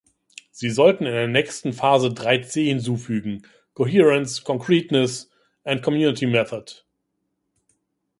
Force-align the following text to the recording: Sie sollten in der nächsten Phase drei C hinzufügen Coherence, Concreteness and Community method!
Sie 0.49 0.71
sollten 0.71 1.05
in 1.05 1.11
der 1.13 1.27
nächsten 1.27 1.73
Phase 1.73 2.11
drei 2.11 2.39
C 2.39 2.65
hinzufügen 2.69 3.43
Coherence, 3.75 4.43
Concreteness 4.43 5.29
and 5.63 5.83
Community 5.83 6.25
method! 6.25 6.71